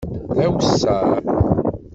[0.37, 1.07] D awessar.